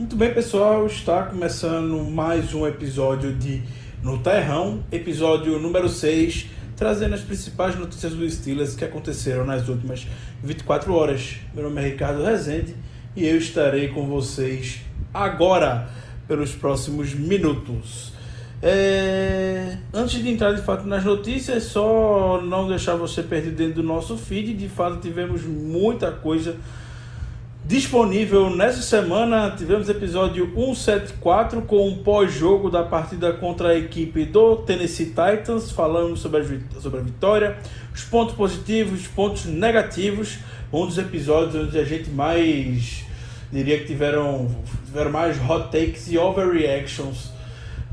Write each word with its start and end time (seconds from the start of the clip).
Muito 0.00 0.16
bem, 0.16 0.32
pessoal, 0.32 0.86
está 0.86 1.24
começando 1.24 2.02
mais 2.10 2.54
um 2.54 2.66
episódio 2.66 3.34
de 3.34 3.62
No 4.02 4.16
Terrão, 4.16 4.82
episódio 4.90 5.58
número 5.58 5.90
6, 5.90 6.46
trazendo 6.74 7.14
as 7.14 7.20
principais 7.20 7.78
notícias 7.78 8.14
do 8.14 8.28
Steelers 8.28 8.74
que 8.74 8.82
aconteceram 8.82 9.44
nas 9.44 9.68
últimas 9.68 10.06
24 10.42 10.94
horas. 10.94 11.36
Meu 11.54 11.64
nome 11.64 11.82
é 11.82 11.88
Ricardo 11.90 12.24
Rezende 12.24 12.74
e 13.14 13.26
eu 13.26 13.36
estarei 13.36 13.88
com 13.88 14.06
vocês 14.06 14.80
agora, 15.12 15.90
pelos 16.26 16.52
próximos 16.52 17.12
minutos. 17.12 18.14
É... 18.62 19.76
Antes 19.92 20.22
de 20.22 20.30
entrar 20.30 20.54
de 20.54 20.62
fato 20.62 20.86
nas 20.86 21.04
notícias, 21.04 21.64
só 21.64 22.40
não 22.42 22.66
deixar 22.66 22.94
você 22.94 23.22
perdido 23.22 23.56
dentro 23.56 23.74
do 23.74 23.82
nosso 23.82 24.16
feed. 24.16 24.54
De 24.54 24.68
fato, 24.70 24.96
tivemos 24.96 25.42
muita 25.42 26.10
coisa 26.10 26.56
disponível 27.70 28.50
nessa 28.50 28.82
semana. 28.82 29.54
Tivemos 29.56 29.88
episódio 29.88 30.44
174 30.56 31.62
com 31.62 31.86
um 31.86 32.02
pós-jogo 32.02 32.68
da 32.68 32.82
partida 32.82 33.32
contra 33.32 33.68
a 33.68 33.78
equipe 33.78 34.24
do 34.24 34.56
Tennessee 34.56 35.06
Titans. 35.06 35.70
Falamos 35.70 36.18
sobre 36.18 36.40
a, 36.40 36.80
sobre 36.80 36.98
a 36.98 37.02
vitória, 37.04 37.58
os 37.94 38.02
pontos 38.02 38.34
positivos, 38.34 39.02
os 39.02 39.06
pontos 39.06 39.44
negativos. 39.44 40.38
Um 40.72 40.84
dos 40.84 40.98
episódios 40.98 41.68
onde 41.68 41.78
a 41.78 41.84
gente 41.84 42.10
mais 42.10 43.04
diria 43.52 43.78
que 43.78 43.86
tiveram, 43.86 44.50
tiveram 44.84 45.12
mais 45.12 45.38
hot 45.38 45.70
takes 45.70 46.10
e 46.10 46.18
overreactions 46.18 47.30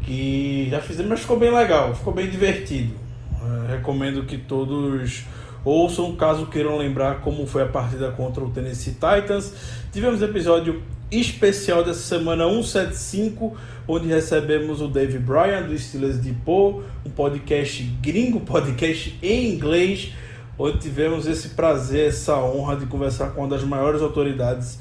que 0.01 0.69
já 0.71 0.81
fizemos, 0.81 1.11
mas 1.11 1.19
ficou 1.19 1.37
bem 1.37 1.53
legal, 1.53 1.93
ficou 1.93 2.13
bem 2.13 2.27
divertido. 2.27 2.95
É, 3.43 3.75
recomendo 3.75 4.23
que 4.23 4.39
todos 4.39 5.23
ouçam 5.67 6.15
caso 6.15 6.45
queiram 6.45 6.77
lembrar 6.77 7.21
como 7.21 7.45
foi 7.45 7.63
a 7.63 7.65
partida 7.65 8.09
contra 8.11 8.43
o 8.43 8.49
Tennessee 8.49 8.93
Titans. 8.93 9.53
Tivemos 9.91 10.21
episódio 10.21 10.81
especial 11.11 11.83
dessa 11.83 11.99
semana 11.99 12.45
175, 12.47 13.55
onde 13.87 14.07
recebemos 14.07 14.81
o 14.81 14.87
Dave 14.87 15.19
Bryan 15.19 15.63
do 15.63 15.77
Steelers 15.77 16.21
de 16.21 16.31
Poe, 16.31 16.83
um 17.05 17.09
podcast 17.09 17.83
gringo, 18.01 18.39
podcast 18.47 19.17
em 19.21 19.53
inglês, 19.53 20.13
onde 20.57 20.79
tivemos 20.79 21.27
esse 21.27 21.49
prazer, 21.49 22.07
essa 22.07 22.37
honra 22.37 22.77
de 22.77 22.85
conversar 22.85 23.31
com 23.31 23.41
uma 23.41 23.49
das 23.49 23.63
maiores 23.63 24.01
autoridades 24.01 24.79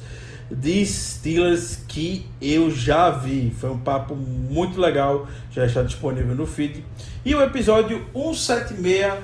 de 0.48 0.86
Steelers 0.86 1.80
que 1.88 2.26
eu 2.40 2.70
já 2.70 3.10
vi. 3.10 3.52
Foi 3.58 3.70
um 3.70 3.78
papo 3.78 4.14
muito 4.14 4.80
legal, 4.80 5.26
já 5.50 5.66
está 5.66 5.82
disponível 5.82 6.36
no 6.36 6.46
feed. 6.46 6.84
E 7.24 7.34
o 7.34 7.42
episódio 7.42 8.04
176 8.14 9.14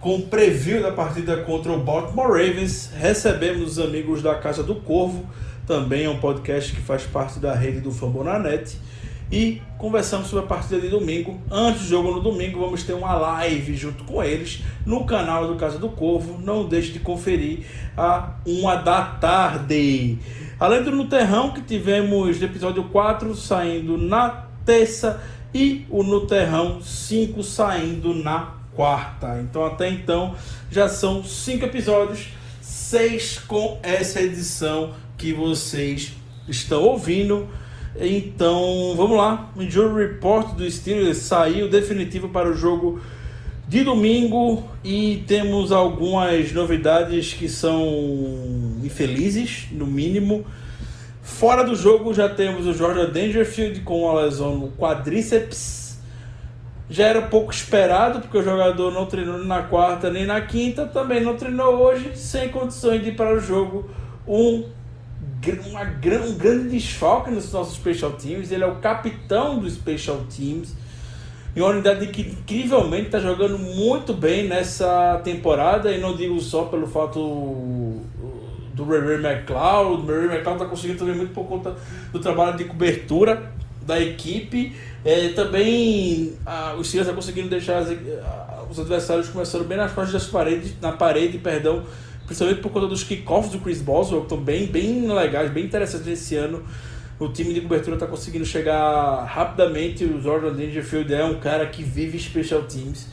com 0.00 0.16
o 0.16 0.22
preview 0.22 0.82
da 0.82 0.92
partida 0.92 1.38
contra 1.38 1.72
o 1.72 1.78
Baltimore 1.78 2.28
Ravens, 2.28 2.90
recebemos 2.96 3.72
os 3.72 3.78
amigos 3.78 4.22
da 4.22 4.34
Casa 4.36 4.62
do 4.62 4.76
Corvo, 4.76 5.26
também 5.66 6.04
é 6.04 6.10
um 6.10 6.18
podcast 6.18 6.72
que 6.72 6.80
faz 6.80 7.02
parte 7.02 7.38
da 7.38 7.54
rede 7.54 7.80
do 7.80 7.90
Fambonanet. 7.90 8.78
E 9.30 9.60
conversamos 9.76 10.28
sobre 10.28 10.46
a 10.46 10.48
partida 10.48 10.80
de 10.80 10.88
domingo. 10.88 11.38
Antes 11.50 11.82
do 11.82 11.88
jogo 11.88 12.12
no 12.12 12.20
domingo, 12.22 12.60
vamos 12.60 12.82
ter 12.82 12.94
uma 12.94 13.14
live 13.14 13.76
junto 13.76 14.04
com 14.04 14.24
eles 14.24 14.62
no 14.86 15.04
canal 15.04 15.46
do 15.46 15.56
Casa 15.56 15.78
do 15.78 15.90
Corvo. 15.90 16.40
Não 16.40 16.66
deixe 16.66 16.92
de 16.92 17.00
conferir 17.00 17.66
a 17.94 18.36
uma 18.46 18.76
da 18.76 19.04
tarde. 19.04 20.18
Além 20.58 20.82
do 20.82 20.90
No 20.90 21.06
Terrão, 21.06 21.50
que 21.50 21.60
tivemos 21.60 22.40
episódio 22.40 22.84
4 22.84 23.34
saindo 23.34 23.98
na 23.98 24.46
terça 24.64 25.20
e 25.52 25.84
o 25.90 26.02
No 26.02 26.26
Terrão 26.26 26.80
5 26.80 27.42
saindo 27.42 28.14
na 28.14 28.57
quarta. 28.78 29.40
Então 29.40 29.66
até 29.66 29.90
então 29.90 30.36
já 30.70 30.88
são 30.88 31.24
cinco 31.24 31.64
episódios, 31.64 32.28
seis 32.60 33.36
com 33.36 33.80
essa 33.82 34.22
edição 34.22 34.94
que 35.16 35.32
vocês 35.32 36.12
estão 36.46 36.84
ouvindo. 36.84 37.48
Então 38.00 38.94
vamos 38.96 39.16
lá, 39.16 39.50
o 39.56 39.62
Injury 39.62 40.12
Report 40.12 40.54
do 40.54 40.70
Steelers 40.70 41.18
saiu 41.18 41.68
definitivo 41.68 42.28
para 42.28 42.48
o 42.48 42.54
jogo 42.54 43.00
de 43.66 43.82
domingo 43.82 44.62
e 44.84 45.24
temos 45.26 45.72
algumas 45.72 46.52
novidades 46.52 47.34
que 47.34 47.48
são 47.48 47.84
infelizes, 48.84 49.66
no 49.72 49.88
mínimo. 49.88 50.46
Fora 51.20 51.64
do 51.64 51.74
jogo 51.74 52.14
já 52.14 52.28
temos 52.28 52.64
o 52.64 52.72
Georgia 52.72 53.08
Dangerfield 53.08 53.80
com 53.80 54.04
uma 54.04 54.22
lesão 54.22 54.56
no 54.56 54.68
quadríceps. 54.68 55.87
Já 56.90 57.06
era 57.06 57.22
pouco 57.22 57.52
esperado, 57.52 58.20
porque 58.20 58.38
o 58.38 58.42
jogador 58.42 58.90
não 58.90 59.04
treinou 59.06 59.38
na 59.44 59.62
quarta 59.62 60.10
nem 60.10 60.24
na 60.24 60.40
quinta, 60.40 60.86
também 60.86 61.22
não 61.22 61.36
treinou 61.36 61.74
hoje, 61.74 62.16
sem 62.16 62.48
condições 62.48 63.02
de 63.02 63.10
ir 63.10 63.16
para 63.16 63.34
o 63.34 63.40
jogo. 63.40 63.90
Um, 64.26 64.64
uma, 65.70 65.82
um 65.82 66.34
grande 66.38 66.68
desfalque 66.70 67.30
nos 67.30 67.52
nossos 67.52 67.74
Special 67.74 68.12
Teams. 68.12 68.50
Ele 68.50 68.64
é 68.64 68.66
o 68.66 68.76
capitão 68.76 69.58
dos 69.58 69.74
Special 69.74 70.18
Teams 70.34 70.74
e 71.54 71.60
uma 71.60 71.70
unidade 71.70 72.06
que 72.06 72.22
incrivelmente 72.22 73.06
está 73.06 73.18
jogando 73.18 73.58
muito 73.58 74.14
bem 74.14 74.46
nessa 74.46 75.20
temporada, 75.24 75.90
e 75.90 76.00
não 76.00 76.14
digo 76.14 76.38
só 76.40 76.64
pelo 76.64 76.86
fato 76.86 78.00
do 78.74 78.84
Ray 78.84 79.16
McLeod, 79.16 80.02
o 80.02 80.06
Ray 80.06 80.26
McLeod 80.26 80.52
está 80.52 80.66
conseguindo 80.66 81.00
também 81.00 81.16
muito 81.16 81.34
por 81.34 81.44
conta 81.46 81.74
do 82.12 82.20
trabalho 82.20 82.56
de 82.56 82.64
cobertura 82.64 83.57
da 83.88 84.00
equipe, 84.00 84.72
é, 85.04 85.30
também 85.30 86.34
a, 86.46 86.74
o 86.74 86.84
Steelers 86.84 87.12
conseguindo 87.12 87.48
deixar 87.48 87.78
as, 87.78 87.88
a, 87.90 88.64
os 88.70 88.78
adversários 88.78 89.28
começando 89.28 89.66
bem 89.66 89.76
nas 89.76 89.92
costas 89.92 90.12
das 90.12 90.26
paredes, 90.30 90.74
na 90.80 90.92
parede, 90.92 91.38
perdão, 91.38 91.82
principalmente 92.26 92.60
por 92.60 92.70
conta 92.70 92.86
dos 92.86 93.02
kickoffs 93.02 93.50
do 93.50 93.58
Chris 93.58 93.82
Boswell, 93.82 94.20
que 94.20 94.26
estão 94.26 94.40
bem, 94.40 94.66
bem 94.66 95.10
legais, 95.10 95.50
bem 95.50 95.64
interessantes 95.64 96.06
esse 96.06 96.36
ano 96.36 96.62
o 97.18 97.28
time 97.28 97.52
de 97.52 97.60
cobertura 97.60 97.96
está 97.96 98.06
conseguindo 98.06 98.44
chegar 98.44 99.24
rapidamente. 99.24 100.04
O 100.04 100.20
Jordan 100.20 100.52
Dangerfield 100.52 101.12
é 101.12 101.24
um 101.24 101.40
cara 101.40 101.66
que 101.66 101.82
vive 101.82 102.18
special 102.18 102.62
teams. 102.62 103.06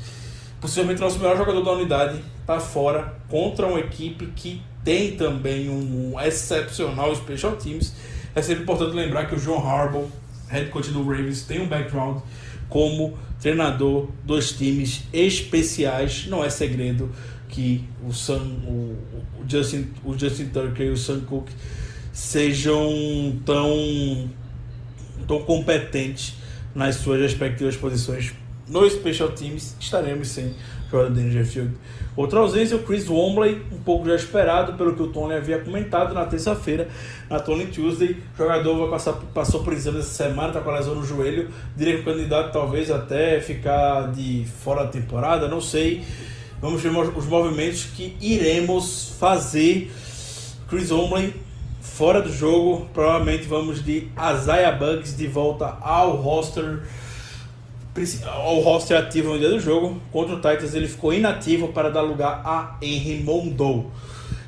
Possivelmente 0.61 1.01
o 1.01 1.05
nosso 1.05 1.17
melhor 1.17 1.37
jogador 1.37 1.63
da 1.63 1.71
unidade 1.71 2.19
está 2.41 2.59
fora 2.59 3.15
contra 3.27 3.65
uma 3.65 3.79
equipe 3.79 4.27
que 4.35 4.61
tem 4.83 5.15
também 5.15 5.69
um 5.69 6.19
excepcional 6.19 7.15
special 7.15 7.53
teams. 7.53 7.93
É 8.35 8.41
sempre 8.41 8.63
importante 8.63 8.95
lembrar 8.95 9.25
que 9.25 9.35
o 9.35 9.39
John 9.39 9.57
Harbaugh, 9.57 10.07
head 10.55 10.69
coach 10.71 10.89
do 10.89 11.03
Ravens, 11.03 11.43
tem 11.43 11.61
um 11.61 11.67
background 11.67 12.21
como 12.69 13.17
treinador 13.39 14.09
dos 14.23 14.51
times 14.53 15.03
especiais. 15.13 16.27
Não 16.27 16.43
é 16.43 16.49
segredo 16.49 17.11
que 17.49 17.83
o, 18.03 18.11
Sam, 18.11 18.41
o, 18.65 18.97
o 19.39 19.45
Justin, 19.47 19.89
o 20.03 20.17
Justin 20.17 20.45
Tucker 20.47 20.87
e 20.87 20.89
o 20.89 20.97
Sam 20.97 21.21
Cook 21.21 21.49
sejam 22.11 23.39
tão, 23.45 24.29
tão 25.27 25.43
competentes 25.43 26.35
nas 26.73 26.95
suas 26.95 27.21
respectivas 27.21 27.75
posições 27.75 28.33
no 28.67 28.89
Special 28.89 29.29
Teams, 29.29 29.75
estaremos 29.79 30.29
sem 30.29 30.55
Jordan 30.89 31.13
Dangerfield. 31.13 31.75
Outra 32.15 32.39
ausência, 32.39 32.77
o 32.77 32.83
Chris 32.83 33.09
Wombley, 33.09 33.61
um 33.71 33.79
pouco 33.79 34.07
já 34.07 34.15
esperado 34.15 34.73
pelo 34.73 34.95
que 34.95 35.03
o 35.03 35.07
Tony 35.07 35.33
havia 35.33 35.59
comentado 35.59 36.13
na 36.13 36.25
terça-feira, 36.25 36.87
na 37.29 37.39
Tony 37.39 37.65
Tuesday. 37.67 38.17
O 38.33 38.37
jogador 38.37 38.77
vai 38.77 38.89
passar, 38.89 39.13
passou 39.33 39.63
por 39.63 39.73
exame 39.73 39.99
essa 39.99 40.23
semana, 40.23 40.47
está 40.47 40.61
com 40.61 40.69
a 40.69 40.77
lesão 40.77 40.95
no 40.95 41.05
joelho. 41.05 41.49
Diria 41.75 41.95
que 41.95 42.01
o 42.01 42.05
candidato 42.05 42.53
talvez 42.53 42.89
até 42.89 43.41
ficar 43.41 44.11
de 44.13 44.45
fora 44.63 44.85
da 44.85 44.89
temporada, 44.89 45.47
não 45.47 45.59
sei. 45.59 46.03
Vamos 46.61 46.81
ver 46.81 46.89
os 46.89 47.25
movimentos 47.25 47.83
que 47.83 48.15
iremos 48.21 49.13
fazer. 49.19 49.91
Chris 50.69 50.89
Wombley 50.89 51.33
fora 51.81 52.21
do 52.21 52.31
jogo. 52.31 52.87
Provavelmente 52.93 53.45
vamos 53.45 53.83
de 53.83 54.09
Isaiah 54.33 54.71
Bugs 54.71 55.15
de 55.15 55.27
volta 55.27 55.77
ao 55.81 56.15
roster 56.15 56.81
ao 58.25 58.59
roster 58.59 58.97
ativo 58.97 59.33
no 59.33 59.39
dia 59.39 59.49
do 59.49 59.59
jogo. 59.59 60.01
Contra 60.11 60.35
o 60.35 60.37
Titans 60.37 60.73
ele 60.73 60.87
ficou 60.87 61.13
inativo 61.13 61.69
para 61.69 61.89
dar 61.89 62.01
lugar 62.01 62.41
a 62.43 62.75
Henry 62.81 63.23
Mondou. 63.23 63.91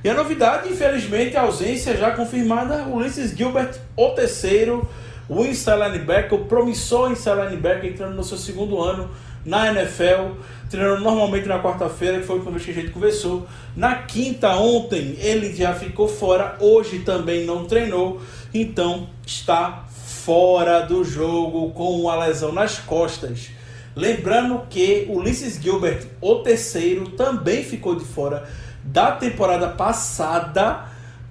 E 0.04 0.10
a 0.10 0.14
novidade, 0.14 0.70
infelizmente, 0.70 1.36
a 1.36 1.42
ausência 1.42 1.96
já 1.98 2.12
confirmada, 2.12 2.84
Ulysses 2.84 3.36
Gilbert, 3.36 3.80
o 3.96 4.10
terceiro, 4.10 4.88
o 5.28 5.44
inside 5.44 5.78
linebacker, 5.78 6.34
o 6.40 6.46
promissor 6.46 7.12
inside 7.12 7.36
linebacker 7.36 7.92
entrando 7.92 8.16
no 8.16 8.24
seu 8.24 8.38
segundo 8.38 8.82
ano 8.82 9.10
na 9.46 9.72
NFL, 9.72 10.36
treinando 10.70 11.02
normalmente 11.02 11.48
na 11.48 11.60
quarta-feira, 11.60 12.20
que 12.20 12.26
foi 12.26 12.36
última 12.36 12.52
vez 12.52 12.66
que 12.66 12.72
a 12.72 12.74
gente 12.74 12.92
conversou. 12.92 13.48
Na 13.76 13.96
quinta, 13.96 14.56
ontem, 14.58 15.18
ele 15.20 15.56
já 15.56 15.74
ficou 15.74 16.08
fora, 16.08 16.58
hoje 16.60 17.00
também 17.00 17.46
não 17.46 17.66
treinou, 17.66 18.22
então 18.54 19.10
está 19.26 19.87
fora 20.28 20.82
do 20.82 21.06
jogo 21.06 21.72
com 21.72 22.02
uma 22.02 22.14
lesão 22.26 22.52
nas 22.52 22.80
costas. 22.80 23.48
Lembrando 23.96 24.62
que 24.70 25.06
Ulisses 25.10 25.56
Gilbert, 25.56 26.06
o 26.20 26.36
terceiro, 26.40 27.12
também 27.12 27.64
ficou 27.64 27.96
de 27.96 28.04
fora 28.04 28.44
da 28.84 29.14
temporada 29.14 29.70
passada 29.70 30.84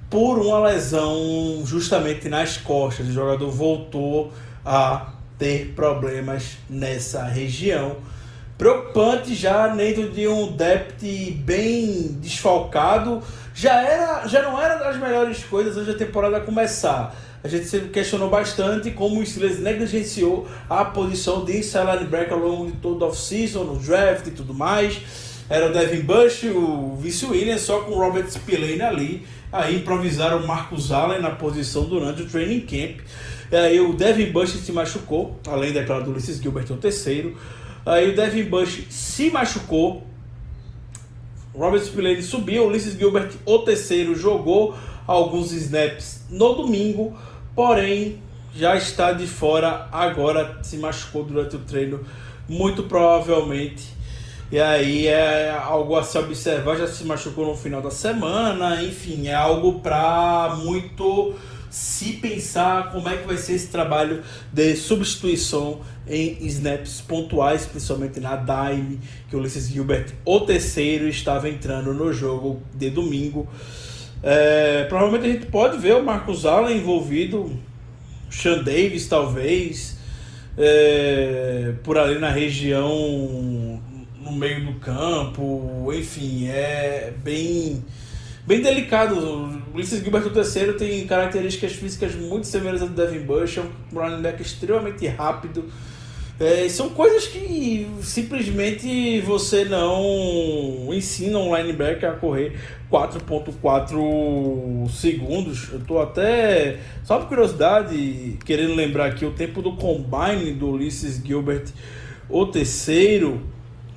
por 0.08 0.38
uma 0.38 0.60
lesão 0.60 1.62
justamente 1.66 2.26
nas 2.30 2.56
costas. 2.56 3.08
O 3.08 3.12
jogador 3.12 3.50
voltou 3.50 4.32
a 4.64 5.12
ter 5.38 5.74
problemas 5.76 6.56
nessa 6.66 7.22
região. 7.22 7.96
preocupante 8.56 9.34
já 9.34 9.68
dentro 9.68 10.08
de 10.08 10.26
um 10.26 10.52
depth 10.52 11.02
bem 11.44 12.16
desfalcado. 12.18 13.22
Já, 13.54 13.78
era, 13.78 14.26
já 14.26 14.40
não 14.40 14.58
era 14.58 14.76
das 14.76 14.96
melhores 14.96 15.44
coisas 15.44 15.76
antes 15.76 15.92
da 15.92 15.98
temporada 15.98 16.40
começar. 16.40 17.14
A 17.44 17.48
gente 17.48 17.66
sempre 17.66 17.90
questionou 17.90 18.28
bastante 18.28 18.90
como 18.90 19.20
o 19.20 19.26
Steelers 19.26 19.60
negligenciou 19.60 20.48
a 20.68 20.84
posição 20.84 21.44
de 21.44 21.58
inside 21.58 21.86
linebacker 21.86 22.32
ao 22.32 22.40
longo 22.40 22.66
de 22.66 22.76
todo 22.78 23.02
o 23.02 23.08
off-season, 23.08 23.64
no 23.64 23.78
draft 23.78 24.26
e 24.26 24.30
tudo 24.30 24.52
mais. 24.52 25.00
Era 25.48 25.66
o 25.66 25.72
Devin 25.72 26.00
Bush, 26.00 26.42
o 26.44 26.96
Vince 27.00 27.24
Williams, 27.24 27.60
só 27.60 27.80
com 27.80 27.92
o 27.92 27.98
Robert 27.98 28.28
Spillane 28.28 28.82
ali. 28.82 29.26
Aí 29.52 29.76
improvisaram 29.76 30.38
o 30.38 30.46
Marcus 30.46 30.90
Allen 30.90 31.20
na 31.20 31.30
posição 31.30 31.84
durante 31.84 32.22
o 32.22 32.26
training 32.26 32.60
camp. 32.60 33.00
Aí 33.52 33.78
o 33.78 33.92
Devin 33.92 34.32
Bush 34.32 34.50
se 34.50 34.72
machucou, 34.72 35.38
além 35.46 35.72
daquela 35.72 36.00
do 36.00 36.10
Ulysses 36.10 36.42
Gilbert, 36.42 36.66
o 36.70 36.76
terceiro. 36.76 37.36
Aí 37.84 38.10
o 38.10 38.16
Devin 38.16 38.42
Bush 38.44 38.86
se 38.90 39.30
machucou. 39.30 40.04
Robert 41.56 41.82
Spillane 41.82 42.22
subiu, 42.22 42.66
Ulysses 42.66 42.98
Gilbert, 42.98 43.30
o 43.44 43.58
terceiro, 43.60 44.14
jogou 44.14 44.74
alguns 45.06 45.52
snaps 45.52 46.24
no 46.28 46.54
domingo, 46.54 47.16
porém 47.54 48.20
já 48.54 48.76
está 48.76 49.12
de 49.12 49.26
fora 49.26 49.88
agora, 49.90 50.58
se 50.62 50.76
machucou 50.76 51.24
durante 51.24 51.56
o 51.56 51.60
treino, 51.60 52.00
muito 52.48 52.82
provavelmente. 52.82 53.94
E 54.50 54.60
aí 54.60 55.06
é 55.06 55.50
algo 55.50 55.96
a 55.96 56.02
se 56.02 56.16
observar, 56.18 56.76
já 56.76 56.86
se 56.86 57.04
machucou 57.04 57.46
no 57.46 57.56
final 57.56 57.82
da 57.82 57.90
semana, 57.90 58.82
enfim, 58.82 59.26
é 59.26 59.34
algo 59.34 59.80
para 59.80 60.56
muito 60.58 61.34
se 61.76 62.14
pensar 62.14 62.90
como 62.90 63.06
é 63.06 63.18
que 63.18 63.26
vai 63.26 63.36
ser 63.36 63.52
esse 63.52 63.66
trabalho 63.66 64.22
de 64.50 64.74
substituição 64.76 65.82
em 66.08 66.38
snaps 66.46 67.02
pontuais, 67.02 67.66
principalmente 67.66 68.18
na 68.18 68.34
dime, 68.34 68.98
que 69.28 69.36
o 69.36 69.40
Ulisses 69.40 69.68
Gilbert, 69.68 70.14
o 70.24 70.40
terceiro, 70.40 71.06
estava 71.06 71.50
entrando 71.50 71.92
no 71.92 72.14
jogo 72.14 72.62
de 72.72 72.88
domingo. 72.88 73.46
É, 74.22 74.84
provavelmente 74.84 75.28
a 75.28 75.32
gente 75.34 75.46
pode 75.48 75.76
ver 75.76 75.96
o 75.96 76.02
Marcos 76.02 76.46
Allen 76.46 76.78
envolvido, 76.78 77.52
Sean 78.30 78.62
Davis 78.62 79.06
talvez, 79.06 79.98
é, 80.56 81.74
por 81.84 81.98
ali 81.98 82.18
na 82.18 82.30
região, 82.30 83.82
no 84.18 84.32
meio 84.32 84.64
do 84.64 84.80
campo, 84.80 85.92
enfim, 85.92 86.48
é 86.48 87.12
bem 87.22 87.84
bem 88.46 88.62
delicado. 88.62 89.65
Ulisses 89.76 90.02
Gilbert 90.02 90.24
III 90.34 90.72
tem 90.72 91.06
características 91.06 91.72
físicas 91.72 92.14
muito 92.14 92.46
semelhantes 92.46 92.80
ao 92.80 92.88
do 92.88 92.94
Devin 92.94 93.26
Bush, 93.26 93.58
é 93.58 93.60
um 93.60 93.70
running 93.92 94.22
back 94.22 94.40
extremamente 94.40 95.06
rápido. 95.06 95.66
É, 96.40 96.66
são 96.70 96.88
coisas 96.88 97.26
que 97.26 97.86
simplesmente 98.00 99.20
você 99.20 99.66
não 99.66 100.88
ensina 100.94 101.38
um 101.38 101.54
linebacker 101.54 102.08
a 102.08 102.12
correr 102.14 102.58
4.4 102.90 104.88
segundos. 104.88 105.70
Eu 105.70 105.80
tô 105.80 106.00
até, 106.00 106.78
só 107.04 107.18
por 107.18 107.28
curiosidade, 107.28 108.38
querendo 108.46 108.74
lembrar 108.74 109.08
aqui 109.08 109.26
o 109.26 109.32
tempo 109.32 109.60
do 109.60 109.72
combine 109.72 110.54
do 110.54 110.70
Ulisses 110.70 111.20
Gilbert, 111.22 111.66
o 112.30 112.46
terceiro, 112.46 113.42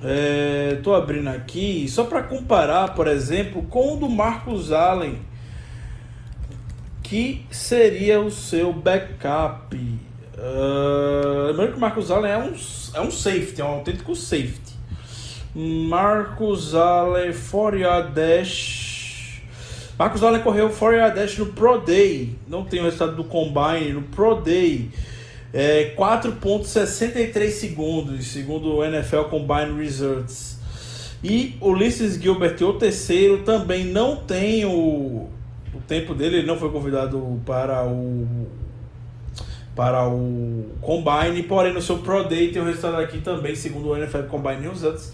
é, 0.04 0.78
abrindo 0.94 1.28
aqui 1.28 1.86
só 1.88 2.04
para 2.04 2.22
comparar, 2.22 2.94
por 2.94 3.06
exemplo, 3.06 3.62
com 3.62 3.94
o 3.94 3.96
do 3.96 4.10
Marcos 4.10 4.72
Allen, 4.72 5.29
que 7.10 7.44
seria 7.50 8.20
o 8.20 8.30
seu 8.30 8.72
backup. 8.72 9.76
Uh, 9.76 11.48
lembrando 11.48 11.72
que 11.72 11.76
o 11.76 11.80
Marcos 11.80 12.08
Allen 12.08 12.30
é 12.30 12.38
um, 12.38 12.54
é 12.94 13.00
um 13.00 13.10
safety, 13.10 13.60
é 13.60 13.64
um 13.64 13.68
autêntico 13.68 14.14
safety. 14.14 14.78
Marcos 15.52 16.72
Allen, 16.72 17.32
4 17.32 18.12
dash. 18.14 19.42
Marcos 19.98 20.22
Allen 20.22 20.40
correu 20.40 20.70
4 20.70 21.12
dash 21.12 21.36
no 21.36 21.46
Pro 21.46 21.80
Day. 21.80 22.36
Não 22.46 22.64
tem 22.64 22.78
o 22.78 22.84
resultado 22.84 23.16
do 23.16 23.24
Combine, 23.24 23.92
no 23.92 24.02
Pro 24.02 24.36
Day 24.36 24.88
é, 25.52 25.96
4.63 25.96 27.50
segundos, 27.50 28.28
segundo 28.28 28.76
o 28.76 28.84
NFL 28.84 29.22
Combine 29.22 29.82
Results. 29.82 30.60
E 31.24 31.56
Ulisses 31.60 32.14
Gilbert, 32.14 32.62
o 32.62 32.74
terceiro, 32.74 33.38
também 33.38 33.84
não 33.84 34.14
tem 34.14 34.64
o, 34.64 35.28
o 35.74 35.80
tempo 35.80 36.14
dele, 36.14 36.38
ele 36.38 36.46
não 36.46 36.58
foi 36.58 36.70
convidado 36.70 37.40
para 37.46 37.84
o 37.84 38.26
para 39.74 40.06
o 40.06 40.66
Combine, 40.80 41.42
porém 41.44 41.72
no 41.72 41.80
seu 41.80 41.98
Pro 41.98 42.28
Day 42.28 42.52
tem 42.52 42.60
o 42.60 42.64
resultado 42.64 42.96
aqui 42.96 43.18
também, 43.18 43.54
segundo 43.54 43.88
o 43.88 43.96
NFL 43.96 44.24
Combine 44.24 44.68
Results, 44.68 45.12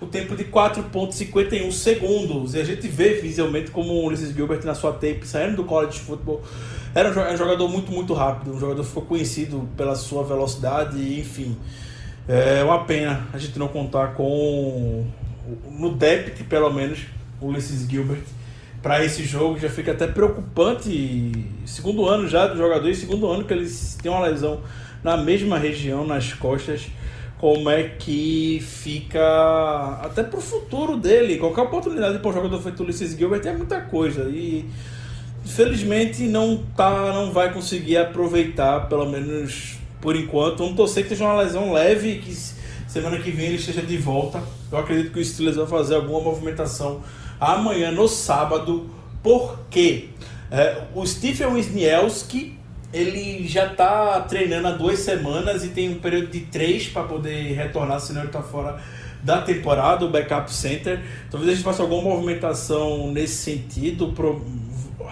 o 0.00 0.06
tempo 0.06 0.36
de 0.36 0.44
4.51 0.44 1.72
segundos. 1.72 2.54
E 2.54 2.60
a 2.60 2.64
gente 2.64 2.86
vê 2.86 3.14
visualmente 3.14 3.70
como 3.70 3.92
o 3.92 4.06
Ulisses 4.06 4.32
Gilbert 4.34 4.64
na 4.64 4.74
sua 4.74 4.92
tape, 4.92 5.22
saindo 5.24 5.56
do 5.56 5.64
college 5.64 5.98
football, 5.98 6.42
era 6.94 7.10
um 7.10 7.36
jogador 7.36 7.68
muito, 7.68 7.90
muito 7.90 8.14
rápido, 8.14 8.54
um 8.54 8.60
jogador 8.60 8.82
que 8.82 8.88
ficou 8.88 9.02
conhecido 9.02 9.68
pela 9.76 9.96
sua 9.96 10.22
velocidade, 10.22 11.18
enfim. 11.18 11.56
É 12.28 12.62
uma 12.62 12.84
pena 12.84 13.26
a 13.32 13.38
gente 13.38 13.58
não 13.58 13.68
contar 13.68 14.14
com, 14.14 15.04
no 15.72 15.92
depth 15.92 16.44
pelo 16.48 16.72
menos, 16.72 17.00
o 17.40 17.46
Ulysses 17.46 17.88
Gilbert 17.88 18.22
para 18.84 19.02
esse 19.02 19.24
jogo. 19.24 19.58
Já 19.58 19.70
fica 19.70 19.92
até 19.92 20.06
preocupante, 20.06 21.32
segundo 21.64 22.06
ano 22.06 22.28
já 22.28 22.46
do 22.46 22.58
jogador 22.58 22.88
e 22.90 22.94
segundo 22.94 23.26
ano 23.26 23.44
que 23.44 23.54
ele 23.54 23.66
tem 24.02 24.12
uma 24.12 24.20
lesão 24.20 24.60
na 25.02 25.16
mesma 25.16 25.58
região, 25.58 26.06
nas 26.06 26.34
costas 26.34 26.86
como 27.38 27.68
é 27.68 27.82
que 27.82 28.62
fica 28.62 29.98
até 30.02 30.22
pro 30.22 30.40
futuro 30.40 30.98
dele. 30.98 31.38
Qualquer 31.38 31.62
oportunidade 31.62 32.18
para 32.18 32.30
um 32.30 32.32
jogador 32.34 32.60
feito 32.60 32.82
Ulysses 32.82 33.16
Gilbert 33.16 33.46
é 33.46 33.52
muita 33.52 33.80
coisa. 33.80 34.28
E 34.28 34.66
infelizmente 35.44 36.24
não 36.24 36.62
tá, 36.76 37.12
não 37.12 37.32
vai 37.32 37.52
conseguir 37.52 37.96
aproveitar, 37.96 38.88
pelo 38.88 39.06
menos 39.10 39.78
por 40.00 40.14
enquanto. 40.14 40.58
Vamos 40.58 40.76
torcer 40.76 41.04
que 41.04 41.10
seja 41.10 41.24
uma 41.24 41.42
lesão 41.42 41.72
leve 41.72 42.16
que 42.16 42.34
semana 42.86 43.18
que 43.18 43.30
vem 43.30 43.46
ele 43.46 43.56
esteja 43.56 43.82
de 43.82 43.96
volta. 43.96 44.42
Eu 44.70 44.78
acredito 44.78 45.12
que 45.12 45.20
o 45.20 45.24
Steelers 45.24 45.56
vai 45.56 45.66
fazer 45.66 45.96
alguma 45.96 46.20
movimentação 46.20 47.02
amanhã 47.40 47.90
no 47.90 48.08
sábado, 48.08 48.90
porque 49.22 50.10
é, 50.50 50.82
o 50.94 51.06
Stephen 51.06 51.48
Wisniewski 51.48 52.58
ele 52.92 53.46
já 53.48 53.66
está 53.66 54.20
treinando 54.20 54.68
há 54.68 54.70
duas 54.70 55.00
semanas 55.00 55.64
e 55.64 55.68
tem 55.68 55.90
um 55.90 55.98
período 55.98 56.28
de 56.28 56.40
três 56.42 56.86
para 56.86 57.02
poder 57.02 57.52
retornar, 57.54 57.98
senão 57.98 58.20
ele 58.20 58.28
está 58.28 58.40
fora 58.40 58.80
da 59.20 59.42
temporada, 59.42 60.04
o 60.04 60.10
backup 60.10 60.52
center. 60.52 61.02
Talvez 61.30 61.50
a 61.50 61.54
gente 61.54 61.64
faça 61.64 61.82
alguma 61.82 62.02
movimentação 62.02 63.10
nesse 63.10 63.36
sentido, 63.36 64.12
pro, 64.12 64.44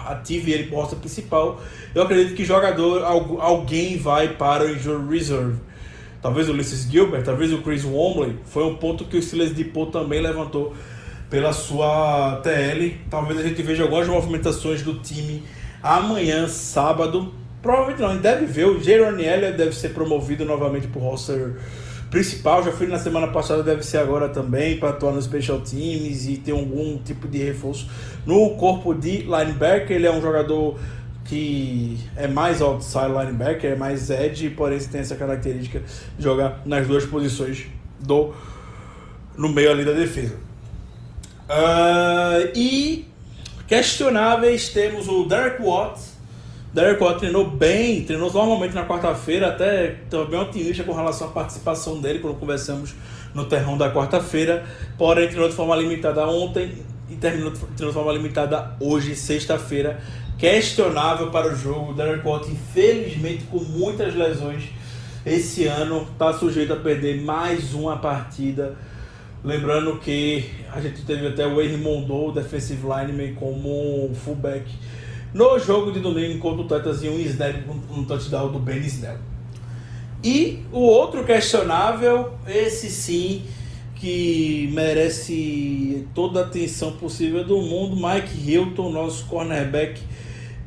ative 0.07 0.53
ele 0.53 0.73
o 0.73 0.95
principal. 0.95 1.59
Eu 1.93 2.03
acredito 2.03 2.35
que 2.35 2.45
jogador, 2.45 3.03
alguém 3.03 3.97
vai 3.97 4.29
para 4.29 4.65
o 4.65 4.69
injury 4.69 5.17
reserve. 5.17 5.57
Talvez 6.21 6.47
o 6.47 6.53
Ulysses 6.53 6.89
Gilbert, 6.89 7.23
talvez 7.23 7.51
o 7.51 7.61
Chris 7.61 7.83
Wombley. 7.83 8.37
Foi 8.45 8.63
um 8.63 8.75
ponto 8.75 9.03
que 9.03 9.17
o 9.17 9.21
Steelers 9.21 9.53
de 9.53 9.65
Paul 9.65 9.87
também 9.87 10.21
levantou 10.21 10.73
pela 11.33 11.51
sua 11.51 12.39
TL. 12.43 12.93
Talvez 13.09 13.39
a 13.39 13.43
gente 13.43 13.59
veja 13.63 13.81
algumas 13.81 14.07
movimentações 14.07 14.83
do 14.83 14.99
time 14.99 15.41
amanhã, 15.81 16.47
sábado 16.47 17.33
Provavelmente 17.63 18.01
não, 18.01 18.09
a 18.09 18.13
gente 18.13 18.21
deve 18.21 18.45
ver. 18.45 18.67
O 18.67 18.83
Jaron 18.83 19.17
Elliott 19.17 19.57
deve 19.57 19.73
ser 19.73 19.93
promovido 19.93 20.43
novamente 20.43 20.85
para 20.87 20.99
o 20.99 21.01
roster 21.01 21.55
principal. 22.11 22.61
Já 22.61 22.73
fui 22.73 22.87
na 22.87 22.99
semana 22.99 23.29
passada, 23.29 23.63
deve 23.63 23.83
ser 23.83 23.99
agora 23.99 24.27
também, 24.27 24.77
para 24.77 24.89
atuar 24.89 25.13
nos 25.13 25.23
special 25.23 25.61
teams 25.61 26.27
e 26.27 26.35
ter 26.35 26.51
algum 26.51 26.97
tipo 26.97 27.25
de 27.25 27.37
reforço 27.37 27.89
no 28.25 28.57
corpo 28.57 28.93
de 28.93 29.19
linebacker. 29.21 29.95
Ele 29.95 30.05
é 30.05 30.11
um 30.11 30.21
jogador 30.21 30.77
que 31.23 31.97
é 32.17 32.27
mais 32.27 32.61
outside 32.61 33.07
linebacker, 33.07 33.71
é 33.71 33.75
mais 33.77 34.09
edge, 34.09 34.49
porém 34.49 34.77
tem 34.79 34.99
essa 34.99 35.15
característica 35.15 35.81
de 36.17 36.23
jogar 36.23 36.61
nas 36.65 36.85
duas 36.85 37.05
posições 37.05 37.65
do 37.97 38.33
no 39.37 39.47
meio 39.47 39.71
ali 39.71 39.85
da 39.85 39.93
defesa. 39.93 40.42
Uh, 41.49 42.51
e 42.55 43.05
questionáveis 43.67 44.69
temos 44.69 45.07
o 45.07 45.25
Derek 45.25 45.61
Watts 45.61 46.13
Derek 46.73 47.03
Watt 47.03 47.19
treinou 47.19 47.45
bem, 47.45 48.03
treinou 48.03 48.33
normalmente 48.33 48.73
na 48.73 48.83
quarta-feira, 48.83 49.49
até 49.49 49.91
estou 50.03 50.27
bem 50.27 50.39
otimista 50.39 50.83
com 50.83 50.91
relação 50.91 51.27
à 51.27 51.29
participação 51.29 52.01
dele 52.01 52.17
quando 52.17 52.39
conversamos 52.39 52.95
no 53.31 53.45
terrão 53.45 53.77
da 53.77 53.93
quarta-feira. 53.93 54.65
Porém, 54.97 55.27
treinou 55.27 55.47
de 55.47 55.55
forma 55.55 55.75
limitada 55.75 56.27
ontem 56.27 56.79
e 57.07 57.15
terminou 57.15 57.51
de 57.51 57.91
forma 57.93 58.11
limitada 58.11 58.75
hoje, 58.79 59.15
sexta-feira. 59.15 60.01
Questionável 60.39 61.29
para 61.29 61.53
o 61.53 61.55
jogo. 61.55 61.93
Derek 61.93 62.27
Watt, 62.27 62.49
infelizmente, 62.49 63.43
com 63.43 63.59
muitas 63.59 64.15
lesões 64.15 64.63
esse 65.23 65.67
ano, 65.67 66.07
está 66.11 66.33
sujeito 66.33 66.73
a 66.73 66.77
perder 66.77 67.21
mais 67.21 67.75
uma 67.75 67.97
partida. 67.97 68.75
Lembrando 69.43 69.97
que 69.99 70.49
a 70.71 70.79
gente 70.79 71.01
teve 71.01 71.27
até 71.27 71.45
o 71.45 71.61
Henry 71.61 71.75
Mondou, 71.75 72.31
defensive 72.31 72.81
lineman, 72.81 73.33
como 73.35 74.09
fullback 74.15 74.65
no 75.33 75.59
jogo 75.59 75.91
de 75.91 75.99
domingo 75.99 76.39
contra 76.39 76.61
o 76.61 76.79
Titans 76.79 77.03
e 77.03 77.09
um 77.09 77.19
snap, 77.19 77.55
um 77.91 78.05
touchdown 78.05 78.51
do 78.51 78.59
Ben 78.59 78.77
Snell. 78.79 79.17
E 80.23 80.63
o 80.71 80.79
outro 80.79 81.25
questionável, 81.25 82.33
esse 82.47 82.89
sim, 82.89 83.43
que 83.95 84.69
merece 84.73 86.07
toda 86.13 86.41
a 86.41 86.43
atenção 86.43 86.93
possível 86.93 87.43
do 87.43 87.57
mundo, 87.57 87.95
Mike 87.95 88.49
Hilton, 88.49 88.91
nosso 88.91 89.25
cornerback 89.25 90.01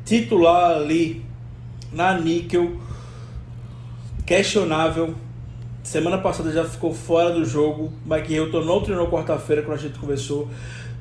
titular 0.05 0.77
ali 0.77 1.25
na 1.93 2.19
níquel, 2.19 2.77
questionável. 4.27 5.15
Semana 5.87 6.19
passada 6.19 6.51
já 6.51 6.65
ficou 6.65 6.93
fora 6.93 7.31
do 7.31 7.45
jogo. 7.45 7.93
Mike 8.05 8.35
Hilton 8.35 8.63
não 8.63 8.81
treinou 8.83 9.07
quarta-feira, 9.07 9.63
quando 9.63 9.79
a 9.79 9.81
gente 9.81 9.97
conversou. 9.97 10.49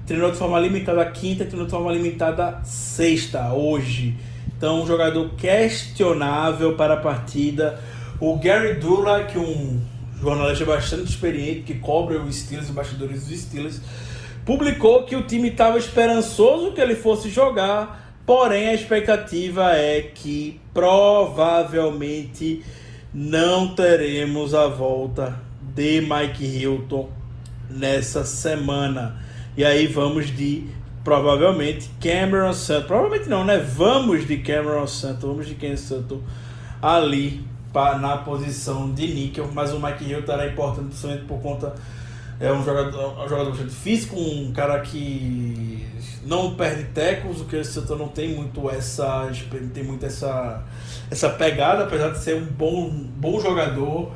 Treinou 0.05 0.29
de 0.29 0.37
forma 0.37 0.59
limitada 0.59 1.03
quinta, 1.07 1.43
treinou 1.43 1.65
de 1.65 1.71
forma 1.71 1.91
limitada 1.91 2.61
sexta, 2.63 3.51
hoje. 3.51 4.15
Então, 4.55 4.83
um 4.83 4.85
jogador 4.85 5.31
questionável 5.31 6.75
para 6.75 6.93
a 6.93 6.97
partida. 6.97 7.79
O 8.19 8.37
Gary 8.37 8.75
Dula, 8.75 9.23
que 9.23 9.39
é 9.39 9.41
um 9.41 9.81
jornalista 10.21 10.65
bastante 10.65 11.09
experiente, 11.09 11.61
que 11.61 11.79
cobre 11.79 12.17
os 12.17 12.35
Steelers, 12.35 12.69
os 12.69 12.75
bastidores 12.75 13.25
dos 13.25 13.39
Steelers, 13.39 13.81
publicou 14.45 15.01
que 15.01 15.15
o 15.15 15.23
time 15.23 15.49
estava 15.49 15.79
esperançoso 15.79 16.73
que 16.73 16.79
ele 16.79 16.93
fosse 16.93 17.31
jogar, 17.31 18.13
porém 18.23 18.67
a 18.67 18.75
expectativa 18.75 19.71
é 19.71 20.11
que 20.13 20.61
provavelmente 20.71 22.61
não 23.17 23.69
teremos 23.73 24.53
a 24.53 24.67
volta 24.67 25.39
de 25.73 26.01
Mike 26.01 26.43
Hilton 26.43 27.09
nessa 27.69 28.25
semana. 28.25 29.15
E 29.55 29.63
aí 29.63 29.87
vamos 29.87 30.35
de 30.35 30.67
provavelmente 31.01 31.89
Cameron 32.01 32.51
Santos. 32.51 32.87
Provavelmente 32.87 33.29
não, 33.29 33.45
né? 33.45 33.57
Vamos 33.57 34.27
de 34.27 34.39
Cameron 34.39 34.85
Santos, 34.85 35.21
vamos 35.21 35.47
de 35.47 35.55
Ken 35.55 35.77
Santos 35.77 36.19
ali 36.81 37.41
pra, 37.71 37.97
na 37.97 38.17
posição 38.17 38.91
de 38.91 39.07
níquel, 39.07 39.49
mas 39.53 39.71
o 39.71 39.79
Mike 39.79 40.03
Hilton 40.03 40.33
era 40.33 40.47
importante 40.47 40.87
principalmente 40.87 41.23
por 41.23 41.39
conta 41.39 41.73
é 42.39 42.51
um 42.51 42.63
jogador, 42.63 43.23
um 43.23 43.29
jogador 43.29 43.51
bastante 43.51 43.73
físico, 43.73 44.19
um 44.19 44.51
cara 44.51 44.79
que 44.81 45.85
não 46.25 46.55
perde 46.55 46.85
tecos, 46.85 47.41
o 47.41 47.45
o 47.45 47.63
Santos 47.63 47.97
não 47.97 48.07
tem 48.07 48.35
muito 48.35 48.69
essa 48.69 49.29
tem 49.73 49.83
muito 49.83 50.05
essa 50.05 50.63
essa 51.09 51.29
pegada, 51.29 51.83
apesar 51.83 52.09
de 52.09 52.19
ser 52.19 52.35
um 52.35 52.45
bom 52.45 52.89
bom 52.89 53.39
jogador. 53.39 54.11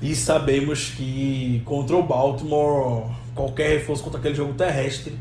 E 0.00 0.14
sabemos 0.14 0.90
que 0.90 1.62
contra 1.64 1.96
o 1.96 2.02
Baltimore 2.02 3.10
qualquer 3.34 3.78
reforço 3.78 4.02
contra 4.02 4.18
aquele 4.18 4.34
jogo 4.34 4.52
terrestre 4.52 5.16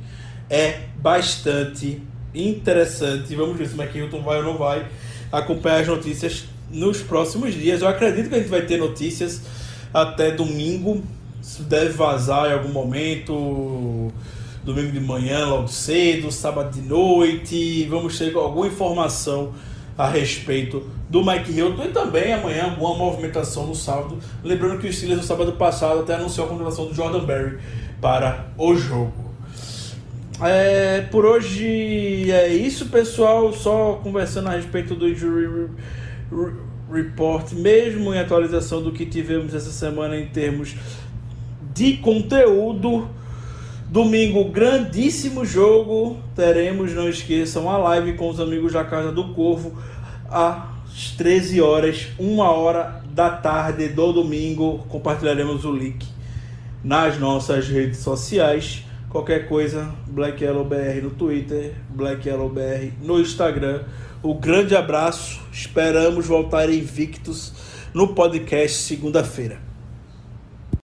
é 0.50 0.82
bastante 0.98 2.02
interessante. 2.34 3.34
Vamos 3.36 3.58
ver 3.58 3.68
se 3.68 3.76
o 3.76 3.82
McHilton 3.82 4.22
vai 4.22 4.38
ou 4.38 4.44
não 4.44 4.58
vai 4.58 4.86
acompanhar 5.32 5.82
as 5.82 5.88
notícias 5.88 6.46
nos 6.70 7.02
próximos 7.02 7.54
dias. 7.54 7.82
Eu 7.82 7.88
acredito 7.88 8.30
que 8.30 8.36
a 8.36 8.40
gente 8.40 8.50
vai 8.50 8.62
ter 8.62 8.78
notícias 8.78 9.42
até 9.94 10.32
domingo. 10.32 11.04
Isso 11.46 11.62
deve 11.62 11.90
vazar 11.90 12.50
em 12.50 12.54
algum 12.54 12.70
momento. 12.70 14.12
Domingo 14.64 14.92
de 14.92 15.00
manhã, 15.00 15.46
logo 15.46 15.68
cedo, 15.68 16.32
sábado 16.32 16.74
de 16.74 16.82
noite. 16.82 17.86
Vamos 17.86 18.18
ter 18.18 18.36
alguma 18.36 18.66
informação 18.66 19.54
a 19.96 20.10
respeito 20.10 20.84
do 21.08 21.24
Mike 21.24 21.52
Hilton 21.52 21.84
e 21.84 21.88
também 21.90 22.34
amanhã 22.34 22.64
alguma 22.64 22.96
movimentação 22.96 23.68
no 23.68 23.76
sábado. 23.76 24.18
Lembrando 24.44 24.80
que 24.80 24.88
o 24.88 24.92
Steelers 24.92 25.22
no 25.22 25.26
sábado 25.26 25.54
passado 25.54 26.00
até 26.00 26.16
anunciou 26.16 26.48
a 26.48 26.50
contratação 26.50 26.88
do 26.88 26.96
Jordan 26.96 27.24
Berry 27.24 27.60
para 28.02 28.48
o 28.58 28.76
jogo. 28.76 29.14
É, 30.42 31.02
por 31.12 31.26
hoje 31.26 32.32
é 32.32 32.48
isso, 32.50 32.88
pessoal. 32.88 33.54
Só 33.54 34.00
conversando 34.04 34.50
a 34.50 34.54
respeito 34.54 34.96
do 34.96 35.08
Injury 35.08 35.70
Report, 36.92 37.52
mesmo 37.54 38.14
em 38.14 38.20
atualização 38.20 38.82
do 38.82 38.92
que 38.92 39.06
tivemos 39.06 39.54
essa 39.54 39.72
semana 39.72 40.18
em 40.18 40.28
termos 40.28 40.76
de 41.76 41.98
conteúdo. 41.98 43.10
Domingo, 43.90 44.46
grandíssimo 44.46 45.46
jogo. 45.46 46.18
Teremos, 46.34 46.94
não 46.94 47.10
esqueçam, 47.10 47.70
a 47.70 47.78
live 47.78 48.14
com 48.14 48.30
os 48.30 48.40
amigos 48.40 48.72
da 48.72 48.86
Casa 48.86 49.12
do 49.12 49.34
Corvo 49.34 49.74
às 50.32 51.12
13 51.18 51.62
horas, 51.62 52.08
1 52.18 52.40
hora 52.40 53.04
da 53.12 53.30
tarde 53.30 53.90
do 53.90 54.14
domingo. 54.14 54.86
Compartilharemos 54.88 55.66
o 55.66 55.72
link 55.74 56.08
nas 56.82 57.20
nossas 57.20 57.68
redes 57.68 58.00
sociais. 58.00 58.86
Qualquer 59.10 59.50
coisa, 59.50 59.94
Black 60.08 60.42
Yellow 60.42 60.64
BR 60.64 61.02
no 61.04 61.10
Twitter, 61.10 61.74
Black 61.90 62.28
Yellow 62.28 62.50
BR 62.50 62.94
no 63.02 63.20
Instagram. 63.20 63.84
O 64.24 64.32
um 64.32 64.40
grande 64.40 64.76
abraço, 64.78 65.42
esperamos 65.52 66.26
voltar 66.26 66.70
invictos 66.70 67.54
no 67.94 68.10
podcast 68.10 68.78
segunda-feira. 68.78 69.75